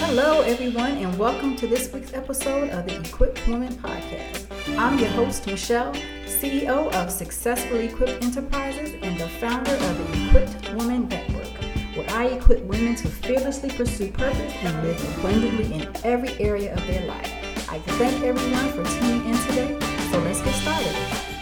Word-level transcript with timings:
Hello, 0.00 0.42
everyone, 0.42 0.92
and 0.92 1.18
welcome 1.18 1.56
to 1.56 1.66
this 1.66 1.92
week's 1.92 2.14
episode 2.14 2.70
of 2.70 2.86
the 2.86 3.00
Equipped 3.00 3.46
Woman 3.48 3.74
Podcast. 3.74 4.46
I'm 4.78 4.96
your 4.96 5.08
host, 5.08 5.44
Michelle, 5.44 5.92
CEO 6.24 6.90
of 6.94 7.10
Successfully 7.10 7.86
Equipped 7.86 8.22
Enterprises 8.22 8.94
and 9.02 9.18
the 9.18 9.28
founder 9.28 9.72
of 9.72 9.98
the 9.98 10.28
Equipped 10.28 10.72
Woman 10.74 11.08
Network, 11.08 11.52
where 11.96 12.08
I 12.10 12.26
equip 12.26 12.62
women 12.62 12.94
to 12.94 13.08
fearlessly 13.08 13.70
pursue 13.70 14.12
purpose 14.12 14.54
and 14.62 14.86
live 14.86 15.18
abundantly 15.18 15.74
in 15.74 15.88
every 16.04 16.32
area 16.40 16.72
of 16.72 16.86
their 16.86 17.04
life. 17.04 17.32
I 17.68 17.80
thank 17.80 18.22
everyone 18.22 18.68
for 18.68 18.84
tuning 19.00 19.28
in 19.28 19.36
today, 19.48 19.78
so 20.12 20.20
let's 20.20 20.40
get 20.42 20.54
started. 20.54 21.37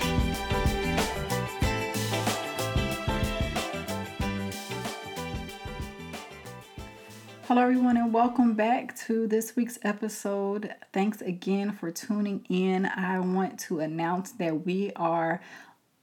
Hello, 7.47 7.63
everyone, 7.63 7.97
and 7.97 8.13
welcome 8.13 8.55
back 8.55 8.99
to 9.07 9.29
this 9.29 9.55
week's 9.55 9.79
episode. 9.83 10.75
Thanks 10.93 11.21
again 11.21 11.71
for 11.71 11.93
tuning 11.93 12.45
in. 12.49 12.87
I 12.87 13.21
want 13.21 13.61
to 13.61 13.79
announce 13.79 14.33
that 14.33 14.67
we 14.67 14.91
are 14.97 15.41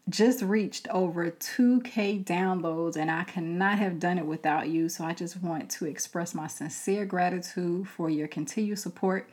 just 0.08 0.42
reached 0.42 0.88
over 0.88 1.30
2K 1.30 2.24
downloads, 2.24 2.96
and 2.96 3.12
I 3.12 3.26
cannot 3.26 3.78
have 3.78 4.00
done 4.00 4.18
it 4.20 4.26
without 4.26 4.70
you. 4.70 4.88
So 4.88 5.04
I 5.04 5.14
just 5.14 5.44
want 5.44 5.70
to 5.72 5.86
express 5.86 6.34
my 6.34 6.48
sincere 6.48 7.06
gratitude 7.06 7.90
for 7.90 8.10
your 8.10 8.30
continued 8.30 8.80
support 8.80 9.30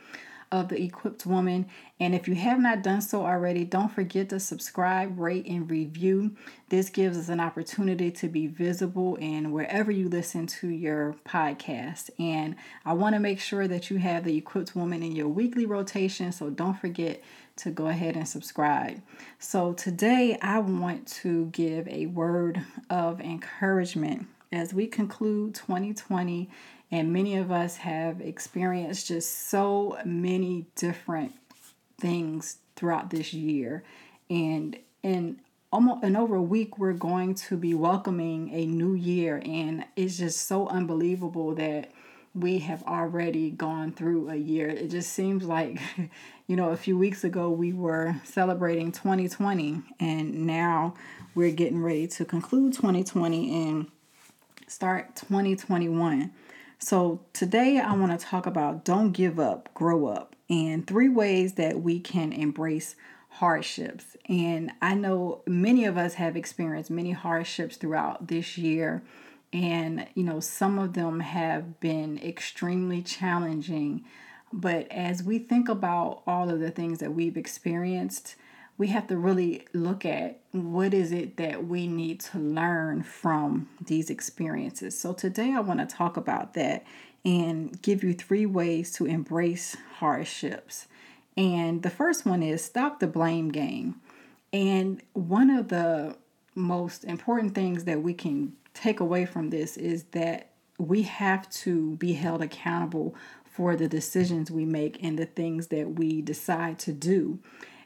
of 0.51 0.67
the 0.67 0.81
equipped 0.81 1.25
woman. 1.25 1.67
And 1.99 2.13
if 2.13 2.27
you 2.27 2.35
have 2.35 2.59
not 2.59 2.83
done 2.83 3.01
so 3.01 3.25
already, 3.25 3.63
don't 3.63 3.91
forget 3.91 4.29
to 4.29 4.39
subscribe, 4.39 5.17
rate, 5.17 5.45
and 5.47 5.69
review. 5.69 6.35
This 6.69 6.89
gives 6.89 7.17
us 7.17 7.29
an 7.29 7.39
opportunity 7.39 8.11
to 8.11 8.27
be 8.27 8.47
visible 8.47 9.15
in 9.15 9.51
wherever 9.51 9.91
you 9.91 10.09
listen 10.09 10.47
to 10.47 10.67
your 10.67 11.15
podcast. 11.25 12.09
And 12.19 12.55
I 12.85 12.93
want 12.93 13.15
to 13.15 13.19
make 13.19 13.39
sure 13.39 13.67
that 13.67 13.89
you 13.89 13.97
have 13.97 14.25
the 14.25 14.37
equipped 14.37 14.75
woman 14.75 15.03
in 15.03 15.15
your 15.15 15.29
weekly 15.29 15.65
rotation. 15.65 16.31
So 16.31 16.49
don't 16.49 16.79
forget 16.79 17.23
to 17.57 17.69
go 17.69 17.87
ahead 17.87 18.15
and 18.15 18.27
subscribe. 18.27 19.01
So 19.39 19.73
today 19.73 20.37
I 20.41 20.59
want 20.59 21.07
to 21.21 21.45
give 21.47 21.87
a 21.87 22.07
word 22.07 22.65
of 22.89 23.21
encouragement 23.21 24.27
as 24.51 24.73
we 24.73 24.87
conclude 24.87 25.55
2020 25.55 26.49
and 26.91 27.13
many 27.13 27.37
of 27.37 27.51
us 27.51 27.77
have 27.77 28.19
experienced 28.19 29.07
just 29.07 29.49
so 29.49 29.97
many 30.05 30.65
different 30.75 31.33
things 31.99 32.57
throughout 32.75 33.09
this 33.09 33.33
year. 33.33 33.83
And 34.29 34.77
in 35.01 35.39
almost 35.71 36.03
in 36.03 36.15
over 36.15 36.35
a 36.35 36.41
week, 36.41 36.77
we're 36.77 36.93
going 36.93 37.33
to 37.33 37.55
be 37.55 37.73
welcoming 37.73 38.49
a 38.53 38.65
new 38.65 38.93
year. 38.93 39.41
And 39.45 39.85
it's 39.95 40.17
just 40.17 40.47
so 40.47 40.67
unbelievable 40.67 41.55
that 41.55 41.91
we 42.33 42.59
have 42.59 42.83
already 42.83 43.49
gone 43.49 43.91
through 43.91 44.29
a 44.29 44.35
year. 44.35 44.67
It 44.67 44.89
just 44.89 45.11
seems 45.13 45.43
like, 45.43 45.79
you 46.47 46.55
know, 46.55 46.69
a 46.69 46.77
few 46.77 46.97
weeks 46.97 47.23
ago 47.23 47.49
we 47.49 47.73
were 47.73 48.15
celebrating 48.23 48.91
2020, 48.91 49.81
and 49.99 50.45
now 50.45 50.93
we're 51.35 51.51
getting 51.51 51.81
ready 51.81 52.07
to 52.07 52.25
conclude 52.25 52.73
2020 52.73 53.69
and 53.69 53.87
start 54.67 55.15
2021. 55.15 56.31
So, 56.83 57.19
today 57.31 57.77
I 57.77 57.93
want 57.93 58.19
to 58.19 58.25
talk 58.25 58.47
about 58.47 58.83
don't 58.83 59.11
give 59.11 59.39
up, 59.39 59.69
grow 59.75 60.07
up, 60.07 60.35
and 60.49 60.85
three 60.85 61.09
ways 61.09 61.53
that 61.53 61.79
we 61.79 61.99
can 61.99 62.33
embrace 62.33 62.95
hardships. 63.29 64.17
And 64.27 64.71
I 64.81 64.95
know 64.95 65.43
many 65.45 65.85
of 65.85 65.95
us 65.95 66.15
have 66.15 66.35
experienced 66.35 66.89
many 66.89 67.11
hardships 67.11 67.77
throughout 67.77 68.29
this 68.29 68.57
year. 68.57 69.03
And, 69.53 70.07
you 70.15 70.23
know, 70.23 70.39
some 70.39 70.79
of 70.79 70.93
them 70.93 71.19
have 71.19 71.79
been 71.79 72.17
extremely 72.17 73.03
challenging. 73.03 74.03
But 74.51 74.91
as 74.91 75.21
we 75.21 75.37
think 75.37 75.69
about 75.69 76.23
all 76.25 76.49
of 76.49 76.59
the 76.59 76.71
things 76.71 76.97
that 76.97 77.13
we've 77.13 77.37
experienced, 77.37 78.35
we 78.81 78.87
have 78.87 79.05
to 79.05 79.15
really 79.15 79.63
look 79.73 80.05
at 80.05 80.39
what 80.53 80.91
is 80.91 81.11
it 81.11 81.37
that 81.37 81.67
we 81.67 81.85
need 81.85 82.19
to 82.19 82.39
learn 82.39 83.03
from 83.03 83.69
these 83.85 84.09
experiences. 84.09 84.99
So 84.99 85.13
today 85.13 85.53
I 85.53 85.59
want 85.59 85.87
to 85.87 85.95
talk 85.95 86.17
about 86.17 86.55
that 86.55 86.83
and 87.23 87.79
give 87.83 88.03
you 88.03 88.15
three 88.15 88.47
ways 88.47 88.91
to 88.93 89.05
embrace 89.05 89.77
hardships. 89.99 90.87
And 91.37 91.83
the 91.83 91.91
first 91.91 92.25
one 92.25 92.41
is 92.41 92.65
stop 92.65 92.99
the 92.99 93.05
blame 93.05 93.49
game. 93.49 94.01
And 94.51 94.99
one 95.13 95.51
of 95.51 95.67
the 95.67 96.15
most 96.55 97.03
important 97.03 97.53
things 97.53 97.83
that 97.83 98.01
we 98.01 98.15
can 98.15 98.53
take 98.73 98.99
away 98.99 99.27
from 99.27 99.51
this 99.51 99.77
is 99.77 100.05
that 100.13 100.53
we 100.79 101.03
have 101.03 101.47
to 101.51 101.97
be 101.97 102.13
held 102.13 102.41
accountable 102.41 103.13
for 103.45 103.75
the 103.75 103.87
decisions 103.87 104.49
we 104.49 104.65
make 104.65 105.03
and 105.03 105.19
the 105.19 105.27
things 105.27 105.67
that 105.67 105.99
we 105.99 106.23
decide 106.23 106.79
to 106.79 106.91
do 106.91 107.37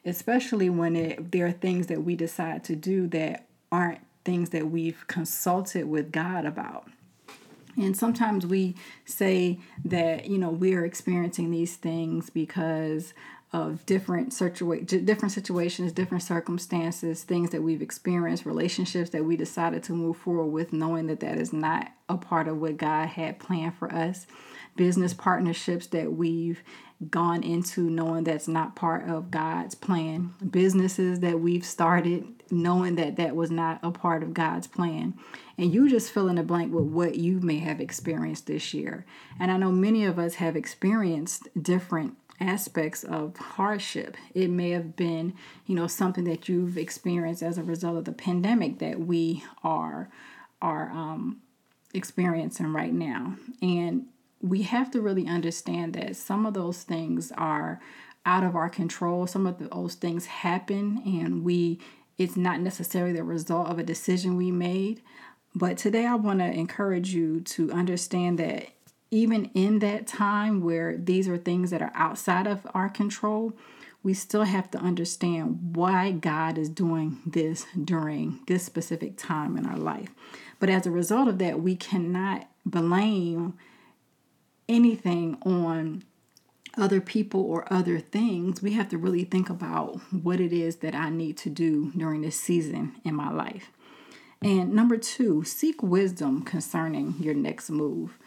especially 0.06 0.70
when 0.70 0.96
it, 0.96 1.32
there 1.32 1.48
are 1.48 1.52
things 1.52 1.88
that 1.88 2.04
we 2.04 2.16
decide 2.16 2.64
to 2.66 2.76
do 2.76 3.08
that 3.08 3.48
aren't 3.72 4.00
things 4.24 4.52
that 4.52 4.70
we've 4.70 5.06
consulted 5.08 5.88
with 5.88 6.12
God 6.12 6.46
about. 6.46 6.88
And 7.78 7.96
sometimes 7.96 8.46
we 8.46 8.76
say 9.06 9.60
that, 9.84 10.28
you 10.28 10.38
know, 10.38 10.50
we're 10.50 10.86
experiencing 10.86 11.52
these 11.52 11.76
things 11.76 12.30
because 12.30 13.14
of 13.52 13.86
different 13.86 14.32
situa- 14.32 15.06
different 15.06 15.32
situations, 15.32 15.92
different 15.92 16.24
circumstances, 16.24 17.24
things 17.24 17.52
that 17.52 17.64
we've 17.64 17.82
experienced, 17.82 18.46
relationships 18.46 19.12
that 19.12 19.24
we 19.24 19.38
decided 19.38 19.84
to 19.84 19.94
move 19.94 20.18
forward 20.18 20.48
with, 20.48 20.74
knowing 20.74 21.08
that 21.08 21.20
that 21.20 21.38
is 21.38 21.54
not 21.54 21.92
a 22.10 22.18
part 22.18 22.48
of 22.48 22.60
what 22.60 22.78
God 22.78 23.08
had 23.08 23.40
planned 23.40 23.76
for 23.76 23.94
us, 23.94 24.26
business 24.76 25.14
partnerships 25.14 25.88
that 25.88 26.14
we've 26.14 26.62
gone 27.10 27.44
into 27.44 27.90
knowing 27.90 28.24
that's 28.24 28.48
not 28.48 28.76
part 28.76 29.08
of 29.10 29.32
God's 29.32 29.76
plan, 29.76 30.34
businesses 30.50 31.20
that 31.20 31.40
we've 31.40 31.66
started 31.66 32.36
knowing 32.52 32.96
that 32.96 33.16
that 33.16 33.36
was 33.36 33.52
not 33.52 33.80
a 33.84 33.92
part 33.92 34.24
of 34.24 34.34
God's 34.34 34.68
plan. 34.68 35.16
And 35.58 35.74
you 35.74 35.90
just 35.90 36.12
fill 36.12 36.30
in 36.30 36.36
the 36.36 36.44
blank 36.44 36.74
with 36.74 36.86
what 36.86 37.16
you 37.16 37.40
may 37.40 37.60
have 37.60 37.82
experienced 37.82 38.48
this 38.48 38.74
year. 38.74 39.06
And 39.40 39.52
I 39.52 39.58
know 39.58 39.72
many 39.72 40.06
of 40.06 40.20
us 40.20 40.36
have 40.36 40.56
experienced 40.56 41.48
different 41.60 42.18
aspects 42.40 43.04
of 43.04 43.38
hardship. 43.38 44.18
It 44.34 44.50
may 44.50 44.72
have 44.72 44.96
been, 44.96 45.34
you 45.66 45.76
know, 45.76 45.88
something 45.88 46.26
that 46.26 46.50
you've 46.50 46.78
experienced 46.78 47.42
as 47.42 47.58
a 47.58 47.64
result 47.64 47.98
of 47.98 48.06
the 48.06 48.12
pandemic 48.12 48.80
that 48.80 49.00
we 49.00 49.44
are 49.64 50.10
are 50.62 50.90
um, 50.92 51.42
experiencing 51.94 52.74
right 52.74 52.94
now. 52.94 53.36
And 53.62 54.08
we 54.46 54.62
have 54.62 54.92
to 54.92 55.02
really 55.02 55.28
understand 55.28 55.94
that 55.94 56.16
some 56.16 56.46
of 56.46 56.54
those 56.54 56.84
things 56.84 57.32
are 57.32 57.82
out 58.28 58.44
of 58.44 58.56
our 58.56 58.70
control. 58.70 59.26
Some 59.26 59.48
of 59.48 59.58
those 59.58 59.96
things 59.96 60.28
happen 60.28 61.02
and 61.06 61.44
we 61.44 61.80
it's 62.18 62.38
not 62.38 62.62
necessarily 62.62 63.12
the 63.12 63.24
result 63.24 63.68
of 63.68 63.78
a 63.78 63.84
decision 63.84 64.38
we 64.38 64.50
made. 64.50 65.02
But 65.54 65.78
today 65.78 66.06
I 66.06 66.16
want 66.16 66.40
to 66.40 66.46
encourage 66.46 67.14
you 67.14 67.42
to 67.42 67.72
understand 67.72 68.40
that 68.40 68.70
even 69.12 69.46
in 69.54 69.80
that 69.80 70.08
time 70.08 70.62
where 70.62 70.96
these 70.96 71.28
are 71.28 71.38
things 71.38 71.72
that 71.72 71.82
are 71.82 71.92
outside 71.94 72.48
of 72.48 72.66
our 72.74 72.88
control, 72.88 73.54
we 74.02 74.14
still 74.14 74.44
have 74.44 74.72
to 74.72 74.78
understand 74.78 75.76
why 75.76 76.12
God 76.12 76.58
is 76.58 76.70
doing 76.70 77.18
this 77.26 77.66
during 77.84 78.40
this 78.48 78.64
specific 78.64 79.18
time 79.18 79.58
in 79.58 79.66
our 79.66 79.78
life. 79.78 80.10
But 80.60 80.70
as 80.70 80.86
a 80.86 80.92
result 80.92 81.28
of 81.28 81.40
that, 81.40 81.62
we 81.62 81.76
cannot 81.76 82.48
blame 82.66 83.56
anything 84.68 85.38
on 85.44 86.04
other 86.78 87.00
people 87.00 87.42
or 87.42 87.72
other 87.72 88.00
things, 88.00 88.62
we 88.62 88.74
have 88.74 88.90
to 88.90 88.98
really 88.98 89.24
think 89.24 89.50
about 89.50 90.00
what 90.12 90.40
it 90.40 90.52
is 90.52 90.78
that 90.78 90.96
I 90.96 91.10
need 91.10 91.38
to 91.38 91.50
do 91.50 91.92
during 91.96 92.22
this 92.22 92.40
season 92.40 92.96
in 93.04 93.16
my 93.16 93.32
life. 93.32 93.72
And 94.42 94.74
number 94.74 94.98
two, 94.98 95.44
seek 95.44 95.82
wisdom 95.82 96.44
concerning 96.44 97.16
your 97.20 97.34
next 97.34 97.70
move. 97.70 98.18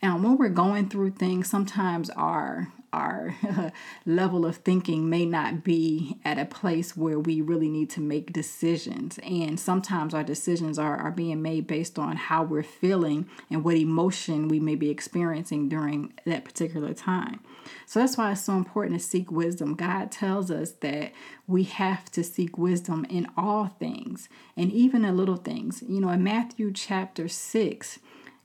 And 0.00 0.22
when 0.24 0.36
we're 0.36 0.48
going 0.48 0.88
through 0.88 1.12
things, 1.12 1.48
sometimes 1.48 2.10
our 2.10 2.72
our 2.92 3.34
level 4.06 4.44
of 4.44 4.56
thinking 4.56 5.08
may 5.08 5.24
not 5.24 5.64
be 5.64 6.18
at 6.24 6.38
a 6.38 6.44
place 6.44 6.96
where 6.96 7.18
we 7.18 7.40
really 7.40 7.68
need 7.68 7.90
to 7.90 8.00
make 8.00 8.32
decisions. 8.32 9.18
And 9.22 9.58
sometimes 9.58 10.14
our 10.14 10.24
decisions 10.24 10.78
are, 10.78 10.96
are 10.96 11.10
being 11.10 11.42
made 11.42 11.66
based 11.66 11.98
on 11.98 12.16
how 12.16 12.42
we're 12.42 12.62
feeling 12.62 13.28
and 13.50 13.64
what 13.64 13.76
emotion 13.76 14.48
we 14.48 14.60
may 14.60 14.74
be 14.74 14.90
experiencing 14.90 15.68
during 15.68 16.12
that 16.26 16.44
particular 16.44 16.92
time. 16.92 17.40
So 17.86 18.00
that's 18.00 18.16
why 18.16 18.32
it's 18.32 18.44
so 18.44 18.54
important 18.54 19.00
to 19.00 19.06
seek 19.06 19.30
wisdom. 19.30 19.74
God 19.74 20.10
tells 20.10 20.50
us 20.50 20.72
that 20.80 21.12
we 21.46 21.64
have 21.64 22.10
to 22.12 22.24
seek 22.24 22.58
wisdom 22.58 23.04
in 23.08 23.26
all 23.36 23.66
things 23.78 24.28
and 24.56 24.72
even 24.72 25.04
in 25.04 25.16
little 25.16 25.36
things. 25.36 25.82
You 25.86 26.00
know, 26.00 26.10
in 26.10 26.24
Matthew 26.24 26.72
chapter 26.72 27.28
6, 27.28 27.98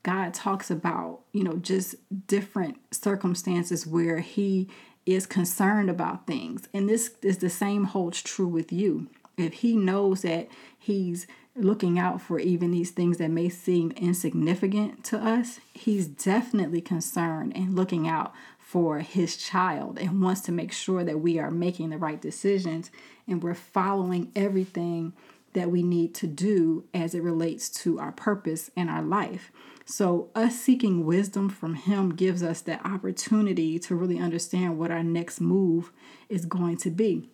God 0.07 0.33
talks 0.33 0.71
about, 0.71 1.19
you 1.33 1.43
know, 1.43 1.57
just 1.57 1.95
different 2.27 2.77
circumstances 2.91 3.85
where 3.85 4.19
He 4.19 4.69
is 5.05 5.25
concerned 5.25 5.89
about 5.89 6.25
things. 6.25 6.69
And 6.73 6.87
this 6.87 7.15
is 7.21 7.39
the 7.39 7.49
same 7.49 7.83
holds 7.83 8.21
true 8.21 8.47
with 8.47 8.71
you. 8.71 9.09
If 9.35 9.55
He 9.55 9.75
knows 9.75 10.21
that 10.21 10.47
He's 10.79 11.27
looking 11.57 11.99
out 11.99 12.21
for 12.21 12.39
even 12.39 12.71
these 12.71 12.91
things 12.91 13.17
that 13.17 13.31
may 13.31 13.49
seem 13.49 13.91
insignificant 13.97 15.03
to 15.03 15.17
us. 15.17 15.59
He's 15.73 16.07
definitely 16.07 16.81
concerned 16.81 17.53
and 17.55 17.75
looking 17.75 18.07
out 18.07 18.31
for 18.59 18.99
his 18.99 19.37
child 19.37 19.97
and 19.97 20.21
wants 20.21 20.41
to 20.41 20.51
make 20.51 20.71
sure 20.71 21.03
that 21.03 21.19
we 21.19 21.39
are 21.39 21.49
making 21.49 21.89
the 21.89 21.97
right 21.97 22.21
decisions 22.21 22.91
and 23.27 23.41
we're 23.41 23.55
following 23.55 24.31
everything 24.35 25.13
that 25.53 25.71
we 25.71 25.81
need 25.81 26.13
to 26.13 26.27
do 26.27 26.83
as 26.93 27.15
it 27.15 27.23
relates 27.23 27.69
to 27.69 27.99
our 27.99 28.11
purpose 28.11 28.69
and 28.77 28.89
our 28.89 29.01
life. 29.01 29.51
So, 29.89 30.27
us 30.35 30.59
seeking 30.59 31.05
wisdom 31.05 31.47
from 31.47 31.75
Him 31.75 32.13
gives 32.13 32.43
us 32.43 32.59
that 32.61 32.85
opportunity 32.85 33.79
to 33.79 33.95
really 33.95 34.19
understand 34.19 34.77
what 34.77 34.91
our 34.91 35.01
next 35.01 35.39
move 35.39 35.93
is 36.27 36.45
going 36.45 36.75
to 36.79 36.89
be. 36.89 37.29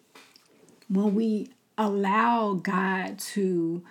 When 0.87 1.15
we 1.15 1.49
allow 1.79 2.53
God 2.53 3.17
to 3.17 3.83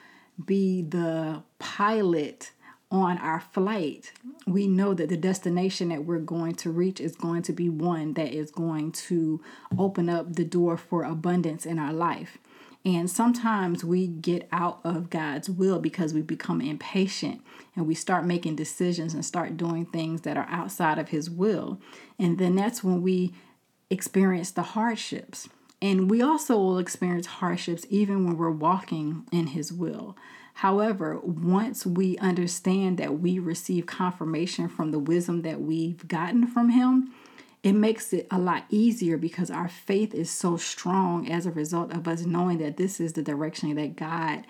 be 0.47 0.81
the 0.81 1.43
pilot 1.59 2.53
on 2.89 3.19
our 3.19 3.41
flight, 3.41 4.13
we 4.47 4.69
know 4.69 4.95
that 4.95 5.09
the 5.09 5.17
destination 5.17 5.89
that 5.89 6.05
we're 6.05 6.21
going 6.21 6.55
to 6.55 6.71
reach 6.71 7.01
is 7.01 7.17
going 7.17 7.43
to 7.43 7.53
be 7.53 7.69
one 7.69 8.15
that 8.15 8.33
is 8.33 8.53
going 8.53 8.93
to 8.93 9.41
open 9.77 10.09
up 10.09 10.37
the 10.37 10.45
door 10.45 10.77
for 10.77 11.03
abundance 11.03 11.67
in 11.67 11.81
our 11.81 11.93
life. 11.93 12.39
And 12.85 13.09
sometimes 13.09 13.85
we 13.85 14.09
get 14.09 14.49
out 14.51 14.81
of 14.83 15.09
God's 15.09 15.49
will 15.49 15.79
because 15.79 16.13
we 16.13 16.23
become 16.23 16.61
impatient 16.61 17.41
and 17.77 17.87
we 17.87 17.95
start 17.95 18.27
making 18.27 18.57
decisions 18.57 19.15
and 19.15 19.25
start 19.25 19.57
doing 19.57 19.87
things 19.87 20.23
that 20.23 20.37
are 20.37 20.49
outside 20.49 20.99
of 20.99 21.11
His 21.11 21.31
will. 21.31 21.81
And 22.19 22.39
then 22.39 22.57
that's 22.57 22.83
when 22.83 23.03
we 23.03 23.35
experience 23.89 24.51
the 24.51 24.63
hardships. 24.63 25.49
And 25.81 26.11
we 26.11 26.23
also 26.23 26.57
will 26.57 26.79
experience 26.79 27.27
hardships 27.27 27.87
even 27.89 28.25
when 28.25 28.37
we're 28.37 28.51
walking 28.51 29.27
in 29.31 29.49
His 29.49 29.73
will. 29.73 30.17
However, 30.55 31.19
once 31.23 31.87
we 31.87 32.19
understand 32.19 32.99
that 32.99 33.21
we 33.21 33.39
receive 33.39 33.87
confirmation 33.87 34.69
from 34.69 34.91
the 34.91 34.99
wisdom 34.99 35.43
that 35.43 35.61
we've 35.61 36.07
gotten 36.09 36.47
from 36.47 36.71
Him, 36.71 37.13
it 37.63 37.73
makes 37.73 38.13
it 38.13 38.27
a 38.31 38.39
lot 38.39 38.65
easier 38.71 39.17
because 39.17 39.51
our 39.51 39.69
faith 39.69 40.15
is 40.15 40.31
so 40.31 40.57
strong 40.57 41.31
as 41.31 41.47
a 41.47 41.53
result 41.53 41.93
of 41.93 42.09
us 42.09 42.23
knowing 42.23 42.59
that 42.59 42.77
this 42.77 42.99
is 42.99 43.13
the 43.13 43.23
direction 43.23 43.75
that 43.77 43.97
God 43.97 44.45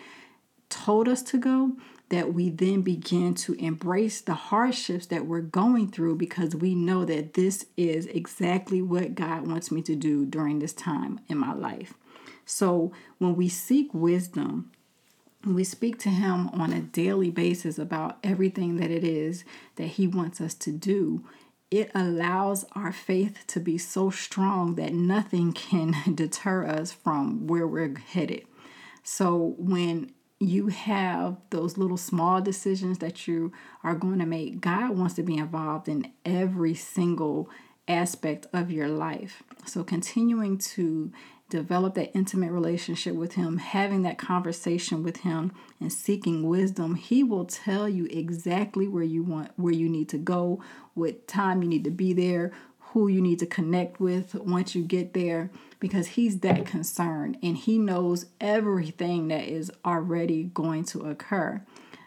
told 0.71 1.09
us 1.09 1.23
to 1.25 1.39
go 1.39 1.73
that 2.09 2.33
we 2.35 2.51
then 2.51 2.83
begin 2.83 3.35
to 3.35 3.55
embrace 3.55 4.21
the 4.21 4.35
hardships 4.35 5.07
that 5.07 5.27
we're 5.27 5.41
going 5.41 5.91
through 5.91 6.15
because 6.15 6.55
we 6.55 6.75
know 6.75 7.05
that 7.05 7.35
this 7.35 7.67
is 7.77 8.07
exactly 8.07 8.83
what 8.83 9.15
God 9.15 9.47
wants 9.47 9.71
me 9.71 9.83
to 9.83 9.95
do 9.95 10.27
during 10.27 10.59
this 10.59 10.75
time 10.75 11.21
in 11.29 11.39
my 11.39 11.55
life. 11.55 11.95
So 12.45 12.93
when 13.19 13.35
we 13.35 13.49
seek 13.49 13.93
wisdom, 13.95 14.71
we 15.45 15.65
speak 15.65 15.99
to 16.01 16.11
him 16.11 16.49
on 16.49 16.73
a 16.73 16.81
daily 16.81 17.31
basis 17.31 17.79
about 17.79 18.19
everything 18.23 18.77
that 18.77 18.91
it 18.91 19.05
is 19.05 19.45
that 19.77 19.87
he 19.87 20.07
wants 20.07 20.41
us 20.41 20.55
to 20.55 20.71
do 20.71 21.25
it 21.73 21.91
allows 21.95 22.67
our 22.73 22.93
faith 22.93 23.45
to 23.47 23.59
be 23.59 23.79
so 23.79 24.11
strong 24.11 24.75
that 24.75 24.93
nothing 24.93 25.55
can 25.55 25.95
deter 26.15 26.67
us 26.67 26.93
from 26.93 27.47
where 27.47 27.67
we're 27.67 27.99
headed. 27.99 28.45
So 29.03 29.55
when 29.57 30.13
you 30.39 30.67
have 30.67 31.39
those 31.49 31.79
little 31.79 31.97
small 31.97 32.43
decisions 32.43 32.99
that 32.99 33.27
you 33.27 33.53
are 33.83 33.95
going 33.95 34.19
to 34.19 34.27
make, 34.27 34.61
God 34.61 34.99
wants 34.99 35.15
to 35.15 35.23
be 35.23 35.39
involved 35.39 35.89
in 35.89 36.13
every 36.27 36.75
single 36.75 37.49
aspect 37.89 38.47
of 38.53 38.71
your 38.71 38.89
life. 38.89 39.43
So 39.65 39.83
continuing 39.83 40.59
to 40.59 41.11
develop 41.53 41.95
that 41.95 42.17
intimate 42.17 42.51
relationship 42.51 43.15
with 43.15 43.35
Him, 43.35 43.59
having 43.59 44.03
that 44.03 44.17
conversation 44.17 45.03
with 45.03 45.19
Him, 45.19 45.53
and 45.79 45.93
seeking 45.93 46.49
wisdom, 46.49 46.95
He 46.95 47.23
will 47.23 47.45
tell 47.45 47.89
you 47.89 48.07
exactly 48.07 48.89
where 48.89 49.05
you 49.05 49.23
want, 49.23 49.51
where 49.57 49.75
you 49.75 49.89
need 49.89 50.09
to 50.09 50.19
go, 50.19 50.63
what 50.95 51.29
time 51.29 51.63
you 51.63 51.69
need 51.69 51.85
to 51.85 51.91
be 51.91 52.15
there, 52.15 52.53
who 52.79 53.07
you 53.07 53.21
need 53.21 53.39
to 53.39 53.47
connect 53.47 54.01
with 54.01 54.35
once 54.35 54.75
you 54.75 54.83
get 54.83 55.13
there, 55.13 55.51
because 55.79 56.09
He's 56.09 56.41
that 56.41 56.65
concerned 56.65 57.37
and 57.43 57.57
He 57.57 57.79
knows 57.79 58.27
everything 58.41 59.29
that 59.29 59.45
is 59.45 59.71
already 59.85 60.45
going 60.45 60.85
to 60.87 61.03
occur. 61.03 61.63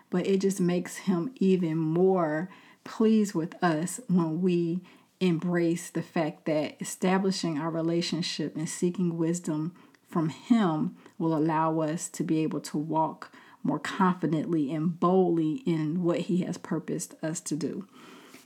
But 0.10 0.26
it 0.26 0.42
just 0.42 0.60
makes 0.60 0.98
Him 0.98 1.32
even 1.36 1.78
more 1.78 2.50
pleased 2.84 3.36
with 3.36 3.62
us 3.64 4.00
when 4.08 4.42
we 4.42 4.82
embrace 5.20 5.90
the 5.90 6.02
fact 6.02 6.46
that 6.46 6.76
establishing 6.82 7.58
our 7.58 7.70
relationship 7.70 8.56
and 8.56 8.68
seeking 8.68 9.18
wisdom 9.18 9.74
from 10.08 10.30
Him 10.30 10.96
will 11.18 11.36
allow 11.36 11.80
us 11.80 12.10
to 12.10 12.24
be 12.24 12.40
able 12.40 12.62
to 12.62 12.78
walk 12.78 13.32
more 13.64 13.80
confidently 13.80 14.72
and 14.74 15.00
boldly 15.00 15.64
in 15.66 16.04
what 16.04 16.22
He 16.22 16.44
has 16.44 16.58
purposed 16.58 17.16
us 17.24 17.40
to 17.42 17.56
do. 17.56 17.88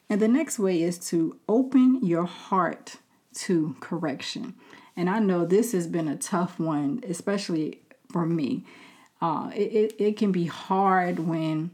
And 0.09 0.21
the 0.21 0.27
next 0.27 0.57
way 0.57 0.81
is 0.81 0.97
to 1.09 1.37
open 1.47 2.03
your 2.03 2.25
heart 2.25 2.97
to 3.35 3.75
correction. 3.79 4.55
And 4.95 5.09
I 5.09 5.19
know 5.19 5.45
this 5.45 5.71
has 5.73 5.87
been 5.87 6.07
a 6.07 6.15
tough 6.15 6.59
one, 6.59 7.03
especially 7.07 7.81
for 8.11 8.25
me. 8.25 8.65
Uh, 9.21 9.51
it, 9.53 9.73
it, 9.73 9.95
it 9.99 10.17
can 10.17 10.31
be 10.31 10.45
hard 10.45 11.19
when 11.19 11.71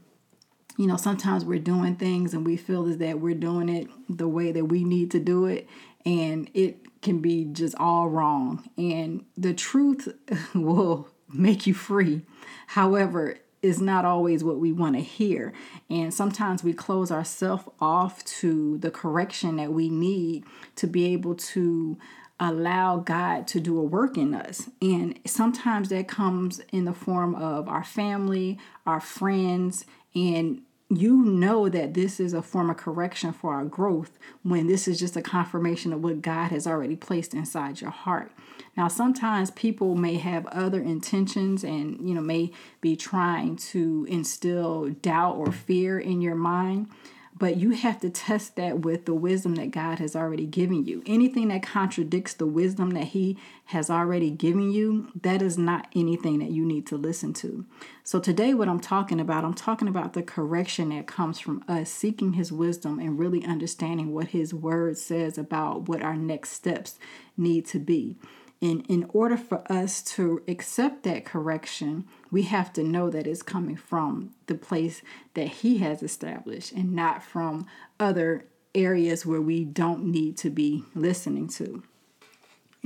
you 0.77 0.87
know, 0.87 0.97
sometimes 0.97 1.45
we're 1.45 1.59
doing 1.59 1.95
things 1.95 2.33
and 2.33 2.45
we 2.45 2.57
feel 2.57 2.87
as 2.87 2.97
that 2.97 3.19
we're 3.19 3.35
doing 3.35 3.69
it 3.69 3.87
the 4.09 4.27
way 4.27 4.51
that 4.51 4.65
we 4.65 4.83
need 4.83 5.11
to 5.11 5.19
do 5.19 5.45
it, 5.45 5.67
and 6.05 6.49
it 6.53 7.01
can 7.01 7.19
be 7.19 7.45
just 7.45 7.75
all 7.75 8.09
wrong. 8.09 8.69
And 8.77 9.25
the 9.37 9.53
truth 9.53 10.07
will 10.55 11.07
make 11.31 11.67
you 11.67 11.73
free. 11.73 12.21
However, 12.67 13.37
is 13.65 13.81
not 13.81 14.05
always 14.05 14.43
what 14.43 14.59
we 14.59 14.71
want 14.71 14.95
to 14.95 15.01
hear. 15.01 15.51
And 15.89 16.13
sometimes 16.13 16.63
we 16.63 16.71
close 16.71 17.11
ourselves 17.11 17.63
off 17.79 18.23
to 18.25 18.77
the 18.77 18.91
correction 18.91 19.55
that 19.55 19.73
we 19.73 19.89
need 19.89 20.45
to 20.75 20.85
be 20.85 21.05
able 21.13 21.33
to 21.35 21.97
allow 22.39 22.97
God 22.97 23.47
to 23.47 23.59
do 23.59 23.79
a 23.79 23.83
work 23.83 24.17
in 24.17 24.35
us. 24.35 24.69
And 24.81 25.19
sometimes 25.25 25.89
that 25.89 26.07
comes 26.07 26.59
in 26.71 26.85
the 26.85 26.93
form 26.93 27.33
of 27.33 27.67
our 27.67 27.83
family, 27.83 28.59
our 28.85 28.99
friends, 28.99 29.85
and 30.15 30.61
you 30.89 31.23
know 31.23 31.67
that 31.67 31.95
this 31.95 32.19
is 32.19 32.33
a 32.33 32.41
form 32.41 32.69
of 32.69 32.77
correction 32.77 33.33
for 33.33 33.53
our 33.53 33.65
growth 33.65 34.19
when 34.43 34.67
this 34.67 34.87
is 34.87 34.99
just 34.99 35.17
a 35.17 35.21
confirmation 35.21 35.91
of 35.91 36.03
what 36.03 36.21
God 36.21 36.51
has 36.51 36.67
already 36.67 36.95
placed 36.95 37.33
inside 37.33 37.81
your 37.81 37.89
heart. 37.89 38.31
Now, 38.77 38.87
sometimes 38.87 39.49
people 39.51 39.95
may 39.95 40.17
have 40.17 40.45
other 40.47 40.79
intentions 40.79 41.63
and, 41.63 42.07
you 42.07 42.13
know, 42.13 42.21
may 42.21 42.51
be 42.81 42.95
trying 42.95 43.55
to 43.57 44.05
instill 44.09 44.89
doubt 45.01 45.37
or 45.37 45.51
fear 45.51 45.99
in 45.99 46.21
your 46.21 46.35
mind 46.35 46.87
but 47.37 47.57
you 47.57 47.71
have 47.71 47.99
to 47.99 48.09
test 48.09 48.55
that 48.55 48.79
with 48.79 49.05
the 49.05 49.13
wisdom 49.13 49.55
that 49.55 49.71
God 49.71 49.99
has 49.99 50.15
already 50.15 50.45
given 50.45 50.85
you. 50.85 51.03
Anything 51.05 51.49
that 51.49 51.63
contradicts 51.63 52.33
the 52.33 52.45
wisdom 52.45 52.91
that 52.91 53.05
He 53.05 53.37
has 53.65 53.89
already 53.89 54.29
given 54.29 54.71
you, 54.71 55.11
that 55.21 55.41
is 55.41 55.57
not 55.57 55.87
anything 55.93 56.39
that 56.39 56.51
you 56.51 56.65
need 56.65 56.87
to 56.87 56.95
listen 56.95 57.33
to. 57.33 57.65
So, 58.03 58.19
today, 58.19 58.53
what 58.53 58.69
I'm 58.69 58.79
talking 58.79 59.19
about, 59.19 59.43
I'm 59.43 59.53
talking 59.53 59.89
about 59.89 60.13
the 60.13 60.23
correction 60.23 60.89
that 60.89 61.07
comes 61.07 61.39
from 61.39 61.63
us 61.67 61.89
seeking 61.89 62.33
His 62.33 62.51
wisdom 62.51 62.99
and 62.99 63.19
really 63.19 63.43
understanding 63.43 64.13
what 64.13 64.27
His 64.27 64.53
word 64.53 64.97
says 64.97 65.37
about 65.37 65.89
what 65.89 66.01
our 66.01 66.15
next 66.15 66.51
steps 66.51 66.97
need 67.35 67.65
to 67.67 67.79
be. 67.79 68.15
And 68.61 68.85
in 68.87 69.09
order 69.09 69.37
for 69.37 69.69
us 69.71 70.01
to 70.15 70.41
accept 70.47 71.03
that 71.03 71.25
correction, 71.25 72.05
we 72.31 72.43
have 72.43 72.71
to 72.73 72.83
know 72.83 73.09
that 73.09 73.27
it's 73.27 73.43
coming 73.43 73.75
from 73.75 74.31
the 74.47 74.55
place 74.55 75.01
that 75.33 75.47
He 75.47 75.79
has 75.79 76.01
established 76.01 76.71
and 76.71 76.93
not 76.93 77.23
from 77.23 77.67
other 77.99 78.45
areas 78.73 79.25
where 79.25 79.41
we 79.41 79.63
don't 79.65 80.05
need 80.05 80.37
to 80.37 80.49
be 80.49 80.83
listening 80.93 81.47
to. 81.47 81.83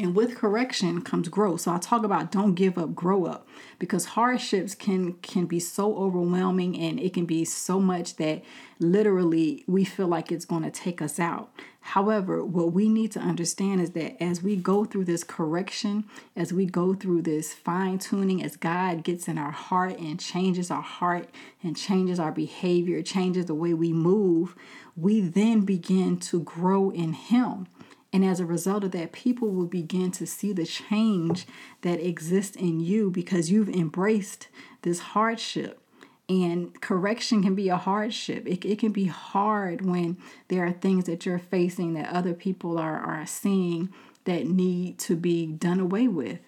And 0.02 0.16
with 0.16 0.36
correction 0.36 1.02
comes 1.02 1.28
growth. 1.28 1.62
So 1.62 1.74
I 1.74 1.78
talk 1.78 2.04
about 2.04 2.32
don't 2.32 2.56
give 2.56 2.78
up, 2.78 2.96
grow 2.96 3.26
up 3.26 3.48
because 3.80 4.06
hardships 4.06 4.74
can 4.76 5.14
can 5.14 5.46
be 5.46 5.60
so 5.60 5.96
overwhelming 5.96 6.78
and 6.80 7.00
it 7.00 7.14
can 7.14 7.26
be 7.26 7.44
so 7.46 7.80
much 7.80 8.16
that 8.16 8.44
literally 8.80 9.64
we 9.68 9.84
feel 9.84 10.08
like 10.08 10.32
it's 10.32 10.46
going 10.46 10.64
to 10.64 10.72
take 10.72 11.02
us 11.02 11.20
out. 11.20 11.52
However, 11.82 12.46
what 12.46 12.72
we 12.72 12.88
need 12.88 13.12
to 13.14 13.20
understand 13.20 13.82
is 13.82 13.92
that 13.92 14.22
as 14.22 14.44
we 14.44 14.56
go 14.56 14.86
through 14.86 15.06
this 15.06 15.24
correction, 15.24 16.06
as 16.36 16.54
we 16.54 16.66
go 16.66 16.94
through 16.94 17.24
this 17.24 17.54
fine 17.54 17.98
tuning, 17.98 18.44
as 18.44 18.58
God 18.58 19.04
gets 19.04 19.28
in 19.28 19.38
our 19.38 19.52
heart 19.52 19.98
and 19.98 20.20
changes 20.20 20.70
our 20.70 20.84
heart 20.84 21.30
and 21.64 21.76
changes 21.76 22.20
our 22.20 22.32
behavior, 22.32 23.02
changes 23.02 23.48
the 23.48 23.56
way 23.56 23.74
we 23.74 23.92
move, 23.92 24.56
we 24.96 25.20
then 25.22 25.62
begin 25.62 26.18
to 26.18 26.42
grow 26.42 26.90
in 26.92 27.14
Him. 27.14 27.68
And 28.12 28.26
as 28.26 28.40
a 28.40 28.46
result 28.46 28.84
of 28.84 28.92
that, 28.92 29.12
people 29.12 29.50
will 29.50 29.68
begin 29.68 30.12
to 30.12 30.26
see 30.26 30.52
the 30.52 30.66
change 30.66 31.46
that 31.82 32.06
exists 32.06 32.56
in 32.56 32.80
you 32.80 33.12
because 33.12 33.52
you've 33.52 33.70
embraced 33.70 34.48
this 34.82 35.00
hardship. 35.00 35.80
And 36.28 36.80
correction 36.82 37.42
can 37.42 37.56
be 37.56 37.70
a 37.70 37.78
hardship. 37.78 38.48
It, 38.48 38.66
it 38.66 38.80
can 38.80 38.92
be 38.92 39.06
hard 39.06 39.86
when 39.86 40.18
there 40.48 40.66
are 40.66 40.72
things 40.72 41.06
that 41.06 41.26
you're 41.26 41.40
facing 41.40 41.94
that 41.94 42.14
other 42.14 42.34
people 42.34 42.78
are, 42.78 43.00
are 43.00 43.26
seeing 43.26 43.90
that 44.26 44.48
need 44.48 45.00
to 45.00 45.16
be 45.16 45.48
done 45.48 45.80
away 45.80 46.08
with. 46.08 46.40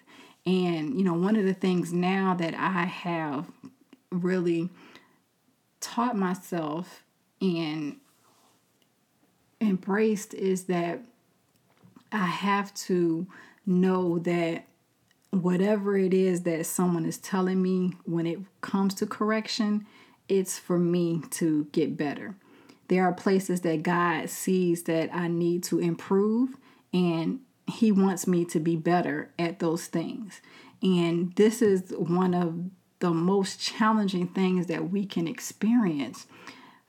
And, 0.46 0.96
you 0.98 1.04
know, 1.04 1.14
one 1.14 1.36
of 1.36 1.44
the 1.44 1.54
things 1.54 1.92
now 1.92 2.34
that 2.34 2.54
I 2.54 2.84
have 2.84 3.46
really 4.10 4.68
taught 5.80 6.16
myself 6.16 7.02
and 7.40 7.96
embraced 9.60 10.34
is 10.34 10.64
that 10.64 11.00
I 12.12 12.26
have 12.26 12.72
to 12.74 13.26
know 13.66 14.18
that 14.20 14.66
whatever 15.30 15.96
it 15.96 16.12
is 16.12 16.42
that 16.42 16.66
someone 16.66 17.06
is 17.06 17.18
telling 17.18 17.62
me 17.62 17.94
when 18.04 18.26
it 18.26 18.38
comes 18.60 18.94
to 18.94 19.06
correction, 19.06 19.86
it's 20.28 20.58
for 20.58 20.78
me 20.78 21.22
to 21.30 21.66
get 21.72 21.96
better. 21.96 22.36
There 22.88 23.04
are 23.04 23.12
places 23.12 23.62
that 23.62 23.82
God 23.82 24.28
sees 24.28 24.82
that 24.84 25.14
I 25.14 25.28
need 25.28 25.62
to 25.64 25.78
improve, 25.78 26.56
and 26.92 27.40
He 27.66 27.90
wants 27.90 28.26
me 28.26 28.44
to 28.46 28.60
be 28.60 28.76
better 28.76 29.30
at 29.38 29.58
those 29.58 29.86
things. 29.86 30.42
And 30.82 31.34
this 31.36 31.62
is 31.62 31.94
one 31.96 32.34
of 32.34 32.70
the 32.98 33.12
most 33.12 33.60
challenging 33.60 34.28
things 34.28 34.66
that 34.66 34.90
we 34.90 35.06
can 35.06 35.26
experience 35.26 36.26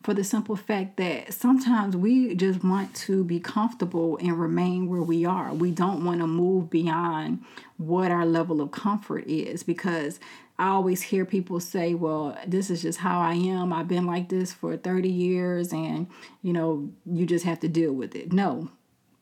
for 0.04 0.14
the 0.14 0.24
simple 0.24 0.58
fact 0.58 0.98
that 0.98 1.34
sometimes 1.34 1.96
we 1.96 2.36
just 2.36 2.64
want 2.64 2.94
to 2.94 3.24
be 3.24 3.40
comfortable 3.40 4.18
and 4.18 4.38
remain 4.40 4.90
where 4.90 5.02
we 5.02 5.26
are. 5.26 5.54
We 5.54 5.72
don't 5.72 6.04
want 6.04 6.20
to 6.20 6.28
move 6.28 6.70
beyond 6.70 7.44
what 7.78 8.12
our 8.12 8.26
level 8.26 8.62
of 8.62 8.72
comfort 8.72 9.26
is 9.28 9.64
because 9.64 10.20
I 10.60 10.68
always 10.68 11.02
hear 11.02 11.26
people 11.26 11.60
say, 11.62 11.94
well, 11.94 12.38
this 12.46 12.70
is 12.70 12.82
just 12.82 13.00
how 13.00 13.22
I 13.22 13.34
am. 13.34 13.72
I've 13.72 13.88
been 13.88 14.06
like 14.06 14.28
this 14.28 14.52
for 14.52 14.76
30 14.76 15.10
years 15.10 15.72
and, 15.72 16.08
you 16.42 16.52
know, 16.52 16.92
you 17.06 17.26
just 17.26 17.46
have 17.46 17.62
to 17.62 17.70
deal 17.70 17.94
with 17.94 18.14
it. 18.14 18.34
No. 18.34 18.70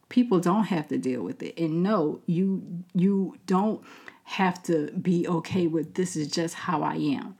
People 0.10 0.40
don't 0.40 0.66
have 0.66 0.88
to 0.90 0.98
deal 0.98 1.22
with 1.22 1.42
it. 1.42 1.58
And 1.58 1.84
no, 1.84 2.20
you 2.26 2.84
you 2.94 3.38
don't 3.46 3.82
have 4.24 4.62
to 4.64 4.92
be 4.92 5.28
okay 5.28 5.68
with 5.68 5.94
this 5.94 6.16
is 6.16 6.28
just 6.28 6.54
how 6.54 6.84
I 6.84 6.96
am 6.96 7.36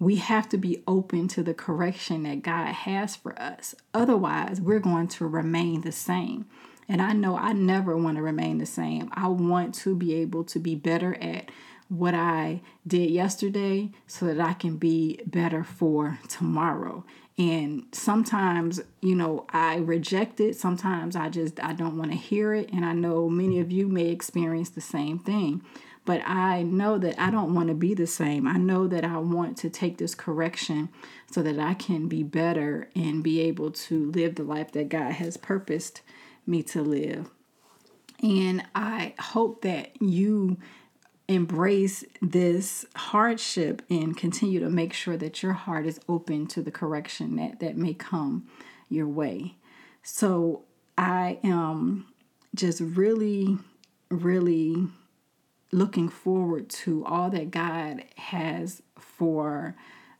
we 0.00 0.16
have 0.16 0.48
to 0.48 0.56
be 0.56 0.82
open 0.88 1.28
to 1.28 1.42
the 1.42 1.54
correction 1.54 2.24
that 2.24 2.42
God 2.42 2.72
has 2.72 3.14
for 3.14 3.40
us. 3.40 3.74
Otherwise, 3.92 4.60
we're 4.60 4.80
going 4.80 5.08
to 5.08 5.26
remain 5.26 5.82
the 5.82 5.92
same. 5.92 6.46
And 6.88 7.00
I 7.00 7.12
know 7.12 7.36
I 7.36 7.52
never 7.52 7.96
want 7.96 8.16
to 8.16 8.22
remain 8.22 8.58
the 8.58 8.66
same. 8.66 9.10
I 9.12 9.28
want 9.28 9.74
to 9.76 9.94
be 9.94 10.14
able 10.14 10.42
to 10.44 10.58
be 10.58 10.74
better 10.74 11.14
at 11.22 11.50
what 11.88 12.14
I 12.14 12.62
did 12.86 13.10
yesterday 13.10 13.90
so 14.06 14.26
that 14.26 14.40
I 14.40 14.54
can 14.54 14.76
be 14.76 15.20
better 15.26 15.62
for 15.62 16.18
tomorrow. 16.28 17.04
And 17.36 17.84
sometimes, 17.92 18.80
you 19.00 19.14
know, 19.14 19.46
I 19.50 19.76
reject 19.76 20.40
it. 20.40 20.56
Sometimes 20.56 21.14
I 21.14 21.28
just 21.28 21.62
I 21.62 21.72
don't 21.72 21.96
want 21.96 22.10
to 22.10 22.16
hear 22.16 22.54
it, 22.54 22.70
and 22.72 22.84
I 22.84 22.92
know 22.92 23.28
many 23.28 23.60
of 23.60 23.70
you 23.72 23.88
may 23.88 24.08
experience 24.08 24.70
the 24.70 24.80
same 24.80 25.18
thing. 25.18 25.62
But 26.04 26.22
I 26.26 26.62
know 26.62 26.98
that 26.98 27.20
I 27.20 27.30
don't 27.30 27.54
want 27.54 27.68
to 27.68 27.74
be 27.74 27.94
the 27.94 28.06
same. 28.06 28.46
I 28.46 28.56
know 28.56 28.88
that 28.88 29.04
I 29.04 29.18
want 29.18 29.56
to 29.58 29.70
take 29.70 29.98
this 29.98 30.14
correction 30.14 30.88
so 31.30 31.42
that 31.42 31.58
I 31.58 31.74
can 31.74 32.08
be 32.08 32.22
better 32.22 32.88
and 32.96 33.22
be 33.22 33.40
able 33.40 33.70
to 33.70 34.10
live 34.10 34.34
the 34.34 34.42
life 34.42 34.72
that 34.72 34.88
God 34.88 35.12
has 35.12 35.36
purposed 35.36 36.00
me 36.46 36.62
to 36.64 36.82
live. 36.82 37.30
And 38.22 38.64
I 38.74 39.14
hope 39.18 39.62
that 39.62 40.00
you 40.00 40.58
embrace 41.28 42.04
this 42.20 42.84
hardship 42.96 43.82
and 43.88 44.16
continue 44.16 44.58
to 44.58 44.68
make 44.68 44.92
sure 44.92 45.16
that 45.16 45.42
your 45.42 45.52
heart 45.52 45.86
is 45.86 46.00
open 46.08 46.46
to 46.48 46.60
the 46.60 46.72
correction 46.72 47.36
that, 47.36 47.60
that 47.60 47.76
may 47.76 47.94
come 47.94 48.48
your 48.88 49.06
way. 49.06 49.54
So 50.02 50.64
I 50.98 51.38
am 51.44 52.06
just 52.54 52.80
really, 52.80 53.58
really 54.10 54.88
looking 55.72 56.08
forward 56.08 56.68
to 56.68 57.04
all 57.04 57.30
that 57.30 57.50
God 57.50 58.04
has 58.16 58.82
for 58.98 59.76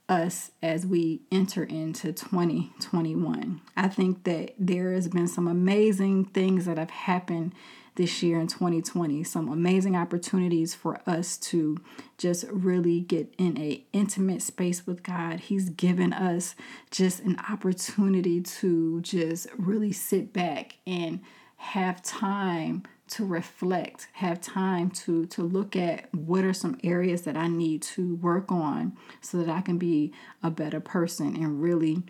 us 0.08 0.50
as 0.62 0.84
we 0.84 1.22
enter 1.30 1.62
into 1.62 2.12
2021. 2.12 3.60
I 3.76 3.88
think 3.88 4.24
that 4.24 4.54
there 4.58 4.92
has 4.92 5.08
been 5.08 5.28
some 5.28 5.46
amazing 5.46 6.26
things 6.26 6.66
that 6.66 6.78
have 6.78 6.90
happened 6.90 7.54
this 7.96 8.22
year 8.22 8.40
in 8.40 8.46
2020 8.46 9.22
some 9.24 9.48
amazing 9.48 9.96
opportunities 9.96 10.74
for 10.74 11.00
us 11.06 11.36
to 11.36 11.76
just 12.18 12.44
really 12.48 13.00
get 13.00 13.34
in 13.36 13.58
a 13.58 13.84
intimate 13.92 14.40
space 14.40 14.86
with 14.86 15.02
God 15.02 15.40
he's 15.40 15.68
given 15.70 16.12
us 16.12 16.54
just 16.90 17.20
an 17.20 17.38
opportunity 17.50 18.40
to 18.40 19.00
just 19.00 19.48
really 19.58 19.92
sit 19.92 20.32
back 20.32 20.76
and 20.86 21.20
have 21.56 22.00
time 22.02 22.84
to 23.10 23.24
reflect, 23.24 24.08
have 24.14 24.40
time 24.40 24.90
to 24.90 25.26
to 25.26 25.42
look 25.42 25.76
at 25.76 26.12
what 26.14 26.44
are 26.44 26.52
some 26.52 26.78
areas 26.84 27.22
that 27.22 27.36
I 27.36 27.48
need 27.48 27.82
to 27.82 28.16
work 28.16 28.50
on 28.50 28.96
so 29.20 29.38
that 29.38 29.48
I 29.48 29.60
can 29.60 29.78
be 29.78 30.12
a 30.42 30.50
better 30.50 30.80
person 30.80 31.34
and 31.34 31.62
really 31.62 32.02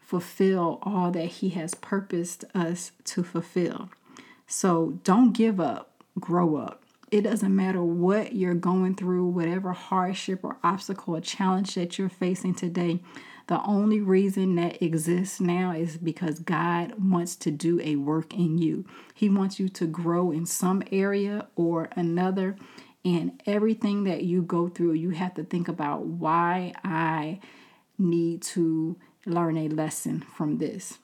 fulfill 0.00 0.78
all 0.82 1.10
that 1.10 1.26
he 1.26 1.50
has 1.50 1.74
purposed 1.74 2.44
us 2.54 2.92
to 3.04 3.22
fulfill. 3.22 3.90
So 4.46 4.98
don't 5.04 5.32
give 5.32 5.60
up, 5.60 6.02
grow 6.18 6.56
up. 6.56 6.82
It 7.10 7.22
doesn't 7.22 7.54
matter 7.54 7.82
what 7.82 8.34
you're 8.34 8.54
going 8.54 8.94
through, 8.94 9.26
whatever 9.26 9.72
hardship 9.72 10.40
or 10.42 10.56
obstacle 10.64 11.16
or 11.16 11.20
challenge 11.20 11.74
that 11.74 11.98
you're 11.98 12.08
facing 12.08 12.54
today. 12.54 13.00
The 13.48 13.62
only 13.64 14.00
reason 14.00 14.54
that 14.56 14.82
exists 14.82 15.40
now 15.40 15.72
is 15.72 15.96
because 15.96 16.38
God 16.38 16.92
wants 16.98 17.34
to 17.36 17.50
do 17.50 17.80
a 17.80 17.96
work 17.96 18.34
in 18.34 18.58
you. 18.58 18.84
He 19.14 19.30
wants 19.30 19.58
you 19.58 19.70
to 19.70 19.86
grow 19.86 20.30
in 20.30 20.44
some 20.46 20.82
area 20.92 21.48
or 21.56 21.88
another. 21.96 22.56
And 23.04 23.42
everything 23.46 24.04
that 24.04 24.24
you 24.24 24.42
go 24.42 24.68
through, 24.68 24.92
you 24.92 25.10
have 25.10 25.32
to 25.34 25.44
think 25.44 25.66
about 25.66 26.04
why 26.04 26.74
I 26.84 27.40
need 27.96 28.42
to 28.42 28.96
learn 29.24 29.56
a 29.56 29.68
lesson 29.68 30.20
from 30.20 30.58
this. 30.58 30.98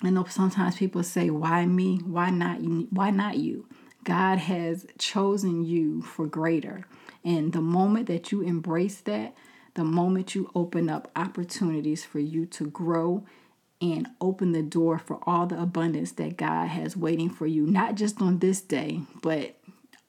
I 0.00 0.10
know 0.10 0.24
sometimes 0.24 0.76
people 0.76 1.02
say, 1.02 1.28
"Why 1.28 1.66
me? 1.66 1.98
Why 1.98 2.30
not? 2.30 2.60
Why 2.92 3.10
not 3.10 3.38
you?" 3.38 3.66
God 4.04 4.38
has 4.38 4.86
chosen 4.96 5.64
you 5.64 6.02
for 6.02 6.26
greater. 6.26 6.86
And 7.24 7.52
the 7.52 7.60
moment 7.60 8.06
that 8.06 8.30
you 8.30 8.42
embrace 8.42 9.00
that, 9.00 9.34
the 9.78 9.84
moment 9.84 10.34
you 10.34 10.50
open 10.56 10.90
up 10.90 11.08
opportunities 11.14 12.04
for 12.04 12.18
you 12.18 12.44
to 12.44 12.66
grow 12.66 13.24
and 13.80 14.08
open 14.20 14.50
the 14.50 14.60
door 14.60 14.98
for 14.98 15.20
all 15.22 15.46
the 15.46 15.62
abundance 15.62 16.10
that 16.10 16.36
God 16.36 16.66
has 16.66 16.96
waiting 16.96 17.30
for 17.30 17.46
you, 17.46 17.64
not 17.64 17.94
just 17.94 18.20
on 18.20 18.40
this 18.40 18.60
day, 18.60 19.02
but 19.22 19.54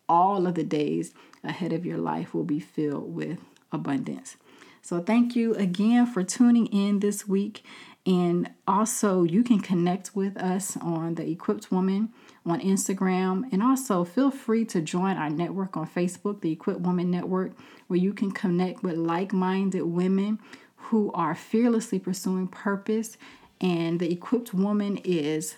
all 0.10 0.48
of 0.48 0.56
the 0.56 0.64
days 0.64 1.14
ahead 1.44 1.72
of 1.72 1.86
your 1.86 2.00
life 2.00 2.34
will 2.34 2.44
be 2.44 2.60
filled 2.60 3.14
with 3.14 3.38
abundance. 3.72 4.38
So, 4.82 5.02
thank 5.02 5.36
you 5.36 5.54
again 5.54 6.08
for 6.08 6.24
tuning 6.24 6.66
in 6.66 7.00
this 7.00 7.28
week. 7.28 7.64
And 8.08 8.50
also, 8.68 9.22
you 9.22 9.44
can 9.44 9.60
connect 9.60 10.16
with 10.16 10.36
us 10.36 10.78
on 10.78 11.14
the 11.14 11.30
Equipped 11.30 11.72
Woman 11.72 12.10
on 12.46 12.60
Instagram. 12.62 13.52
And 13.52 13.62
also, 13.62 14.04
feel 14.04 14.32
free 14.32 14.66
to 14.66 14.82
join 14.82 15.18
our 15.18 15.30
network 15.30 15.78
on 15.78 15.88
Facebook, 15.88 16.42
the 16.42 16.52
Equipped 16.52 16.82
Woman 16.82 17.12
Network, 17.12 17.52
where 17.88 18.00
you 18.00 18.14
can 18.14 18.32
connect 18.32 18.84
with 18.84 18.98
like 18.98 19.34
minded 19.34 19.84
women 19.84 20.40
who 20.76 21.12
are 21.14 21.36
fearlessly 21.36 22.00
pursuing 22.00 22.48
purpose. 22.48 23.18
And 23.62 24.00
the 24.00 24.12
Equipped 24.12 24.54
Woman 24.54 24.98
is 25.04 25.56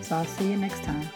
So 0.00 0.16
I'll 0.16 0.24
see 0.24 0.50
you 0.50 0.56
next 0.56 0.82
time. 0.82 1.08